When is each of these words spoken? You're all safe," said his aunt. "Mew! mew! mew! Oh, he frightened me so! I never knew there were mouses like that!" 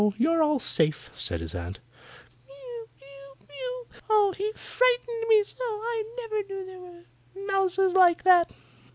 You're 0.17 0.41
all 0.41 0.57
safe," 0.57 1.11
said 1.13 1.41
his 1.41 1.53
aunt. 1.53 1.79
"Mew! 2.47 2.89
mew! 2.99 3.45
mew! 3.47 3.85
Oh, 4.09 4.33
he 4.35 4.51
frightened 4.53 5.27
me 5.29 5.43
so! 5.43 5.61
I 5.61 6.03
never 6.21 6.43
knew 6.47 6.65
there 6.65 6.79
were 6.79 7.45
mouses 7.45 7.93
like 7.93 8.23
that!" 8.23 8.51